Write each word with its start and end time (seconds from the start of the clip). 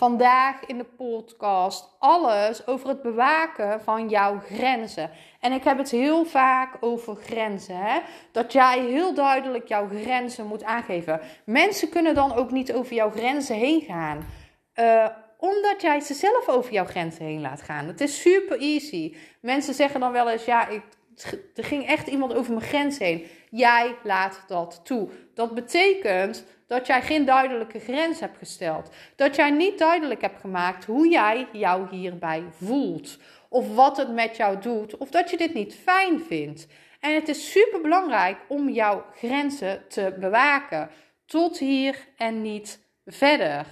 Vandaag 0.00 0.66
in 0.66 0.78
de 0.78 0.84
podcast 0.84 1.96
alles 1.98 2.66
over 2.66 2.88
het 2.88 3.02
bewaken 3.02 3.80
van 3.80 4.08
jouw 4.08 4.38
grenzen. 4.38 5.10
En 5.40 5.52
ik 5.52 5.64
heb 5.64 5.78
het 5.78 5.90
heel 5.90 6.24
vaak 6.24 6.76
over 6.80 7.16
grenzen. 7.16 7.76
Hè? 7.76 8.00
Dat 8.32 8.52
jij 8.52 8.80
heel 8.80 9.14
duidelijk 9.14 9.68
jouw 9.68 9.88
grenzen 9.88 10.46
moet 10.46 10.64
aangeven. 10.64 11.20
Mensen 11.44 11.88
kunnen 11.88 12.14
dan 12.14 12.32
ook 12.32 12.50
niet 12.50 12.72
over 12.72 12.94
jouw 12.94 13.10
grenzen 13.10 13.56
heen 13.56 13.80
gaan. 13.80 14.26
Uh, 14.74 15.06
omdat 15.38 15.80
jij 15.80 16.00
ze 16.00 16.14
zelf 16.14 16.48
over 16.48 16.72
jouw 16.72 16.86
grenzen 16.86 17.24
heen 17.24 17.40
laat 17.40 17.62
gaan. 17.62 17.86
Het 17.86 18.00
is 18.00 18.20
super 18.20 18.58
easy. 18.58 19.16
Mensen 19.40 19.74
zeggen 19.74 20.00
dan 20.00 20.12
wel 20.12 20.30
eens: 20.30 20.44
ja, 20.44 20.68
ik, 20.68 20.82
er 21.54 21.64
ging 21.64 21.86
echt 21.86 22.06
iemand 22.06 22.34
over 22.34 22.52
mijn 22.52 22.66
grens 22.66 22.98
heen. 22.98 23.26
Jij 23.50 23.94
laat 24.02 24.44
dat 24.46 24.80
toe. 24.84 25.08
Dat 25.34 25.54
betekent 25.54 26.44
dat 26.70 26.86
jij 26.86 27.02
geen 27.02 27.24
duidelijke 27.24 27.78
grens 27.78 28.20
hebt 28.20 28.38
gesteld. 28.38 28.90
Dat 29.16 29.36
jij 29.36 29.50
niet 29.50 29.78
duidelijk 29.78 30.20
hebt 30.20 30.40
gemaakt 30.40 30.84
hoe 30.84 31.08
jij 31.08 31.48
jou 31.52 31.88
hierbij 31.90 32.44
voelt. 32.50 33.18
Of 33.48 33.74
wat 33.74 33.96
het 33.96 34.12
met 34.12 34.36
jou 34.36 34.60
doet. 34.60 34.96
Of 34.96 35.10
dat 35.10 35.30
je 35.30 35.36
dit 35.36 35.54
niet 35.54 35.74
fijn 35.74 36.20
vindt. 36.20 36.66
En 37.00 37.14
het 37.14 37.28
is 37.28 37.50
super 37.50 37.80
belangrijk 37.80 38.38
om 38.48 38.68
jouw 38.68 39.04
grenzen 39.14 39.88
te 39.88 40.16
bewaken. 40.20 40.90
Tot 41.26 41.58
hier 41.58 42.08
en 42.16 42.42
niet 42.42 42.80
verder. 43.06 43.66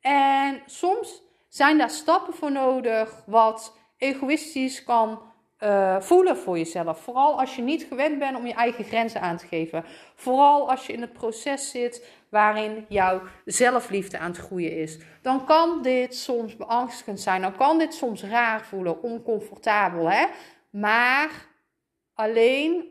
En 0.00 0.62
soms 0.66 1.22
zijn 1.48 1.78
daar 1.78 1.90
stappen 1.90 2.34
voor 2.34 2.52
nodig 2.52 3.22
wat 3.26 3.76
egoïstisch 3.96 4.84
kan 4.84 5.22
uh, 5.64 6.00
voelen 6.00 6.36
voor 6.36 6.58
jezelf. 6.58 7.00
Vooral 7.00 7.40
als 7.40 7.56
je 7.56 7.62
niet 7.62 7.86
gewend 7.88 8.18
bent 8.18 8.36
om 8.36 8.46
je 8.46 8.54
eigen 8.54 8.84
grenzen 8.84 9.20
aan 9.20 9.36
te 9.36 9.46
geven. 9.46 9.84
Vooral 10.14 10.70
als 10.70 10.86
je 10.86 10.92
in 10.92 11.00
het 11.00 11.12
proces 11.12 11.70
zit 11.70 12.06
waarin 12.34 12.86
jouw 12.88 13.20
zelfliefde 13.44 14.18
aan 14.18 14.30
het 14.30 14.40
groeien 14.40 14.76
is. 14.76 14.98
Dan 15.22 15.44
kan 15.44 15.82
dit 15.82 16.16
soms 16.16 16.56
beangstigend 16.56 17.20
zijn. 17.20 17.42
Dan 17.42 17.56
kan 17.56 17.78
dit 17.78 17.94
soms 17.94 18.22
raar 18.22 18.64
voelen, 18.64 19.02
oncomfortabel. 19.02 20.10
Hè? 20.10 20.26
Maar 20.70 21.30
alleen 22.14 22.84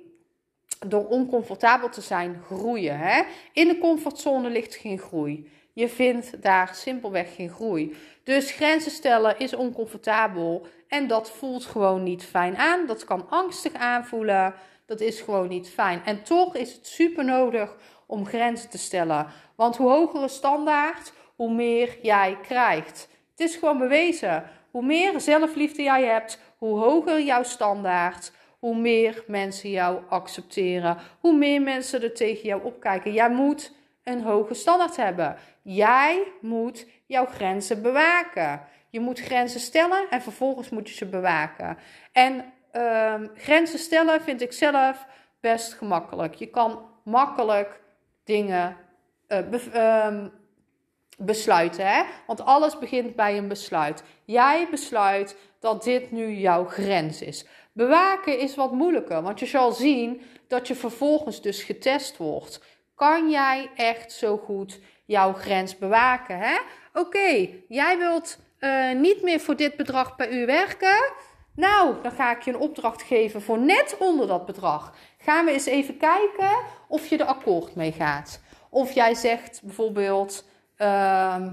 door 0.87 1.07
oncomfortabel 1.07 1.89
te 1.89 2.01
zijn 2.01 2.41
groeien. 2.45 2.97
Hè? 2.97 3.21
In 3.53 3.67
de 3.67 3.77
comfortzone 3.77 4.49
ligt 4.49 4.75
geen 4.75 4.99
groei. 4.99 5.49
Je 5.73 5.89
vindt 5.89 6.41
daar 6.41 6.75
simpelweg 6.75 7.35
geen 7.35 7.49
groei. 7.49 7.95
Dus 8.23 8.51
grenzen 8.51 8.91
stellen 8.91 9.39
is 9.39 9.55
oncomfortabel 9.55 10.67
en 10.87 11.07
dat 11.07 11.31
voelt 11.31 11.65
gewoon 11.65 12.03
niet 12.03 12.23
fijn 12.23 12.57
aan. 12.57 12.85
Dat 12.85 13.03
kan 13.03 13.29
angstig 13.29 13.73
aanvoelen. 13.73 14.53
Dat 14.85 14.99
is 14.99 15.21
gewoon 15.21 15.47
niet 15.47 15.69
fijn. 15.69 16.01
En 16.05 16.23
toch 16.23 16.55
is 16.55 16.73
het 16.73 16.87
super 16.87 17.25
nodig 17.25 17.75
om 18.07 18.25
grenzen 18.25 18.69
te 18.69 18.77
stellen. 18.77 19.27
Want 19.55 19.77
hoe 19.77 19.89
hogere 19.89 20.27
standaard, 20.27 21.13
hoe 21.35 21.53
meer 21.53 21.97
jij 22.01 22.37
krijgt. 22.41 23.09
Het 23.31 23.39
is 23.49 23.55
gewoon 23.55 23.77
bewezen. 23.77 24.43
Hoe 24.71 24.85
meer 24.85 25.19
zelfliefde 25.21 25.83
jij 25.83 26.03
hebt, 26.03 26.39
hoe 26.57 26.79
hoger 26.79 27.21
jouw 27.21 27.43
standaard, 27.43 28.31
hoe 28.59 28.75
meer 28.75 29.23
mensen 29.27 29.69
jou 29.69 29.99
accepteren, 30.09 30.97
hoe 31.19 31.37
meer 31.37 31.61
mensen 31.61 32.03
er 32.03 32.13
tegen 32.13 32.47
jou 32.47 32.63
opkijken. 32.63 33.13
Jij 33.13 33.29
moet 33.29 33.71
een 34.03 34.21
hoge 34.21 34.53
standaard 34.53 34.95
hebben. 34.95 35.35
Jij 35.61 36.23
moet 36.41 36.87
jouw 37.05 37.25
grenzen 37.25 37.81
bewaken. 37.81 38.61
Je 38.89 38.99
moet 38.99 39.19
grenzen 39.19 39.59
stellen 39.59 40.09
en 40.09 40.21
vervolgens 40.21 40.69
moet 40.69 40.89
je 40.89 40.95
ze 40.95 41.05
bewaken. 41.05 41.77
En 42.11 42.53
um, 42.73 43.31
grenzen 43.35 43.79
stellen 43.79 44.21
vind 44.21 44.41
ik 44.41 44.53
zelf 44.53 45.05
best 45.39 45.73
gemakkelijk. 45.73 46.35
Je 46.35 46.47
kan 46.47 46.85
makkelijk 47.03 47.81
dingen 48.23 48.77
uh, 49.27 50.25
besluiten. 51.17 51.87
Hè? 51.87 52.03
Want 52.27 52.45
alles 52.45 52.79
begint 52.79 53.15
bij 53.15 53.37
een 53.37 53.47
besluit. 53.47 54.03
Jij 54.25 54.67
besluit 54.71 55.37
dat 55.59 55.83
dit 55.83 56.11
nu 56.11 56.33
jouw 56.33 56.65
grens 56.65 57.21
is. 57.21 57.45
Bewaken 57.71 58.39
is 58.39 58.55
wat 58.55 58.71
moeilijker, 58.71 59.21
want 59.21 59.39
je 59.39 59.45
zal 59.45 59.71
zien 59.71 60.21
dat 60.47 60.67
je 60.67 60.75
vervolgens 60.75 61.41
dus 61.41 61.63
getest 61.63 62.17
wordt. 62.17 62.61
Kan 62.95 63.29
jij 63.29 63.69
echt 63.75 64.11
zo 64.11 64.37
goed 64.37 64.79
jouw 65.05 65.33
grens 65.33 65.77
bewaken? 65.77 66.59
Oké, 66.93 67.49
jij 67.67 67.97
wilt 67.97 68.39
uh, 68.59 68.91
niet 68.91 69.23
meer 69.23 69.39
voor 69.39 69.55
dit 69.55 69.75
bedrag 69.75 70.15
per 70.15 70.31
uur 70.33 70.45
werken. 70.45 71.13
Nou, 71.55 71.95
dan 72.01 72.11
ga 72.11 72.35
ik 72.35 72.41
je 72.41 72.51
een 72.51 72.59
opdracht 72.59 73.01
geven 73.01 73.41
voor 73.41 73.59
net 73.59 73.95
onder 73.99 74.27
dat 74.27 74.45
bedrag. 74.45 74.95
Gaan 75.17 75.45
we 75.45 75.51
eens 75.51 75.65
even 75.65 75.97
kijken 75.97 76.49
of 76.87 77.07
je 77.07 77.17
er 77.17 77.25
akkoord 77.25 77.75
mee 77.75 77.91
gaat. 77.91 78.41
Of 78.69 78.91
jij 78.91 79.15
zegt 79.15 79.61
bijvoorbeeld: 79.63 80.45
uh, 80.77 81.47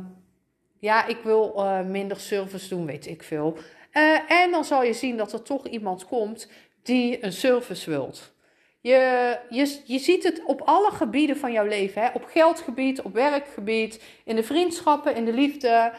Ja, 0.78 1.06
ik 1.06 1.19
wil 1.22 1.53
uh, 1.56 1.81
minder 1.81 2.21
service 2.21 2.69
doen, 2.69 2.87
weet 2.87 3.06
ik 3.06 3.22
veel. 3.22 3.56
Uh, 3.93 4.31
en 4.31 4.50
dan 4.50 4.65
zal 4.65 4.83
je 4.83 4.93
zien 4.93 5.16
dat 5.16 5.33
er 5.33 5.43
toch 5.43 5.66
iemand 5.66 6.06
komt 6.06 6.49
die 6.82 7.25
een 7.25 7.32
service 7.32 7.91
wilt. 7.91 8.32
Je, 8.81 9.38
je, 9.49 9.81
je 9.84 9.99
ziet 9.99 10.22
het 10.22 10.43
op 10.44 10.61
alle 10.65 10.91
gebieden 10.91 11.37
van 11.37 11.53
jouw 11.53 11.67
leven. 11.67 12.03
Hè? 12.03 12.09
Op 12.15 12.25
geldgebied, 12.25 13.03
op 13.03 13.15
werkgebied, 13.15 14.03
in 14.25 14.37
de 14.37 14.43
vriendschappen, 14.43 15.15
in 15.15 15.25
de 15.25 15.32
liefde. 15.32 15.93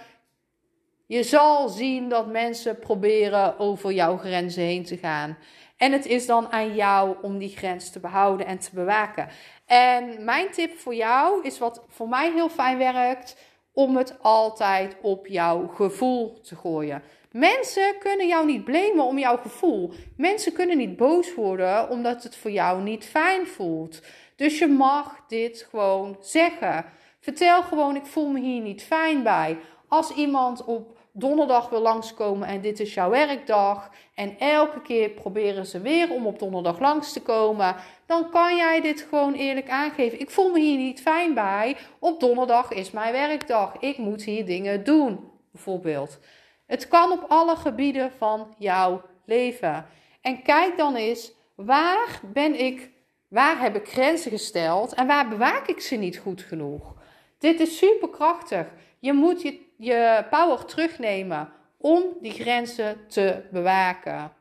Je 1.12 1.24
zal 1.24 1.70
zien 1.70 2.10
dat 2.10 2.28
mensen 2.28 2.80
proberen 2.80 3.60
over 3.60 3.92
jouw 3.92 4.18
grenzen 4.18 4.64
heen 4.64 4.84
te 4.84 4.98
gaan. 4.98 5.38
En 5.78 5.92
het 5.92 6.06
is 6.06 6.26
dan 6.26 6.52
aan 6.52 6.76
jou 6.76 7.16
om 7.22 7.38
die 7.38 7.58
grens 7.58 7.90
te 7.90 8.00
behouden 8.00 8.46
en 8.46 8.60
te 8.60 8.70
bewaken. 8.74 9.28
En 9.66 10.24
mijn 10.24 10.52
tip 10.52 10.78
voor 10.78 10.96
jou 10.96 11.44
is 11.44 11.60
wat 11.60 11.84
voor 11.88 12.10
mij 12.10 12.32
heel 12.32 12.50
fijn 12.50 12.78
werkt: 12.78 13.38
om 13.74 13.98
het 13.98 14.18
altijd 14.22 14.96
op 15.02 15.28
jouw 15.28 15.68
gevoel 15.68 16.42
te 16.42 16.56
gooien. 16.56 17.04
Mensen 17.32 17.96
kunnen 18.00 18.28
jou 18.28 18.46
niet 18.46 18.64
blamen 18.64 19.06
om 19.06 19.20
jouw 19.20 19.38
gevoel. 19.38 19.94
Mensen 20.18 20.54
kunnen 20.54 20.78
niet 20.78 20.98
boos 20.98 21.34
worden 21.34 21.90
omdat 21.90 22.24
het 22.24 22.36
voor 22.36 22.52
jou 22.52 22.82
niet 22.82 23.06
fijn 23.06 23.48
voelt. 23.48 24.02
Dus 24.36 24.60
je 24.60 24.68
mag 24.68 25.24
dit 25.28 25.68
gewoon 25.70 26.18
zeggen. 26.22 26.86
Vertel 27.20 27.64
gewoon: 27.64 27.96
ik 27.96 28.06
voel 28.06 28.28
me 28.28 28.40
hier 28.40 28.62
niet 28.62 28.84
fijn 28.84 29.24
bij. 29.24 29.58
Als 29.88 30.14
iemand 30.14 30.64
op 30.66 31.00
donderdag 31.14 31.70
wil 31.70 31.82
langskomen 31.82 32.48
en 32.48 32.62
dit 32.62 32.80
is 32.80 32.94
jouw 32.94 33.10
werkdag. 33.10 33.90
En 34.16 34.40
elke 34.40 34.82
keer 34.82 35.10
proberen 35.10 35.66
ze 35.66 35.82
weer 35.82 36.12
om 36.12 36.26
op 36.26 36.40
donderdag 36.40 36.80
langs 36.80 37.14
te 37.14 37.22
komen. 37.22 37.76
Dan 38.06 38.30
kan 38.30 38.56
jij 38.56 38.82
dit 38.82 39.02
gewoon 39.10 39.34
eerlijk 39.34 39.70
aangeven. 39.70 40.20
Ik 40.20 40.30
voel 40.30 40.52
me 40.52 40.60
hier 40.60 40.78
niet 40.78 41.02
fijn 41.02 41.34
bij. 41.34 41.78
Op 42.00 42.20
donderdag 42.20 42.72
is 42.72 42.92
mijn 42.92 43.12
werkdag. 43.12 43.78
Ik 43.80 43.98
moet 43.98 44.24
hier 44.24 44.46
dingen 44.46 44.84
doen. 44.84 45.30
Bijvoorbeeld. 45.52 46.20
Het 46.66 46.88
kan 46.88 47.12
op 47.12 47.26
alle 47.28 47.56
gebieden 47.56 48.12
van 48.18 48.56
jouw 48.58 49.02
leven. 49.26 49.86
En 50.22 50.42
kijk 50.42 50.78
dan 50.78 50.96
eens, 50.96 51.32
waar 51.56 52.20
ben 52.34 52.60
ik, 52.60 52.92
waar 53.28 53.62
heb 53.62 53.76
ik 53.76 53.88
grenzen 53.88 54.32
gesteld 54.32 54.94
en 54.94 55.08
waar 55.08 55.28
bewaak 55.28 55.68
ik 55.68 55.80
ze 55.80 55.96
niet 55.96 56.18
goed 56.18 56.42
genoeg? 56.42 56.94
Dit 57.38 57.60
is 57.60 57.78
superkrachtig. 57.78 58.68
Je 59.00 59.14
moet 59.14 59.42
je, 59.42 59.60
je 59.82 60.26
power 60.30 60.66
terugnemen 60.66 61.50
om 61.78 62.04
die 62.22 62.32
grenzen 62.32 63.08
te 63.08 63.42
bewaken. 63.52 64.32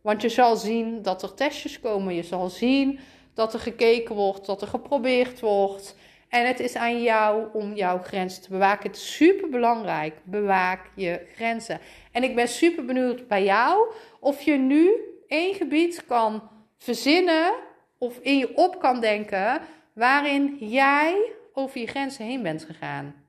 Want 0.00 0.22
je 0.22 0.28
zal 0.28 0.56
zien 0.56 1.02
dat 1.02 1.22
er 1.22 1.34
testjes 1.34 1.80
komen. 1.80 2.14
Je 2.14 2.22
zal 2.22 2.48
zien 2.48 2.98
dat 3.34 3.54
er 3.54 3.60
gekeken 3.60 4.14
wordt, 4.14 4.46
dat 4.46 4.62
er 4.62 4.68
geprobeerd 4.68 5.40
wordt. 5.40 5.96
En 6.28 6.46
het 6.46 6.60
is 6.60 6.74
aan 6.76 7.02
jou 7.02 7.46
om 7.52 7.74
jouw 7.74 7.98
grenzen 7.98 8.42
te 8.42 8.50
bewaken. 8.50 8.86
Het 8.86 8.96
is 8.96 9.14
super 9.14 9.48
belangrijk. 9.48 10.14
Bewaak 10.24 10.90
je 10.94 11.26
grenzen. 11.34 11.80
En 12.12 12.22
ik 12.22 12.34
ben 12.34 12.48
super 12.48 12.84
benieuwd 12.84 13.28
bij 13.28 13.44
jou 13.44 13.92
of 14.20 14.40
je 14.40 14.56
nu 14.56 14.92
één 15.28 15.54
gebied 15.54 16.06
kan 16.06 16.48
verzinnen 16.78 17.54
of 17.98 18.18
in 18.18 18.38
je 18.38 18.56
op 18.56 18.80
kan 18.80 19.00
denken 19.00 19.60
waarin 19.92 20.56
jij 20.60 21.32
over 21.52 21.80
je 21.80 21.86
grenzen 21.86 22.24
heen 22.24 22.42
bent 22.42 22.64
gegaan. 22.64 23.23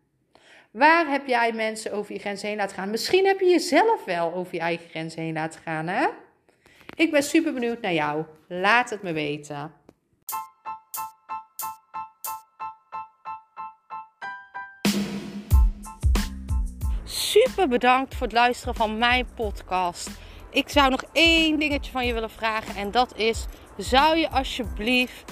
Waar 0.76 1.08
heb 1.08 1.28
jij 1.28 1.52
mensen 1.52 1.92
over 1.92 2.14
je 2.14 2.20
grens 2.20 2.42
heen 2.42 2.56
laten 2.56 2.76
gaan? 2.76 2.90
Misschien 2.90 3.26
heb 3.26 3.40
je 3.40 3.46
jezelf 3.46 4.06
wel 4.06 4.34
over 4.34 4.54
je 4.56 4.60
eigen 4.60 4.90
grens 4.90 5.16
heen 5.16 5.34
laten 5.34 5.62
gaan, 5.62 5.88
hè? 5.88 6.08
Ik 6.96 7.12
ben 7.12 7.24
super 7.24 7.54
benieuwd 7.54 7.82
naar 7.82 7.94
jou. 7.94 8.26
Laat 8.48 8.90
het 8.90 9.02
me 9.02 9.14
weten. 9.14 9.74
Super 17.04 17.68
bedankt 17.68 18.16
voor 18.16 18.28
het 18.28 18.36
luisteren 18.36 18.76
van 18.76 18.98
mijn 18.98 19.28
podcast. 19.36 20.10
Ik 20.50 20.70
zou 20.70 20.90
nog 20.90 21.04
één 21.12 21.60
dingetje 21.60 21.92
van 21.92 22.06
je 22.06 22.14
willen 22.14 22.32
vragen 22.32 22.76
en 22.76 22.92
dat 22.92 23.18
is: 23.18 23.46
zou 23.78 24.18
je 24.18 24.30
alsjeblieft 24.30 25.32